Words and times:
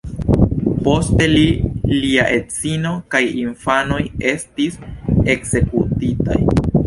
Poste 0.85 1.25
li, 1.33 1.43
lia 1.91 2.23
edzino 2.37 2.93
kaj 3.15 3.21
infanoj 3.43 4.01
estis 4.33 4.81
ekzekutitaj. 5.37 6.39